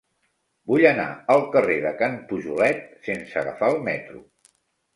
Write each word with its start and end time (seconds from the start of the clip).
Vull 0.71 0.85
anar 0.91 1.05
al 1.33 1.45
carrer 1.57 1.75
de 1.85 1.93
Can 2.01 2.17
Pujolet 2.33 2.83
sense 3.11 3.41
agafar 3.45 3.73
el 3.77 3.81
metro. 3.93 4.27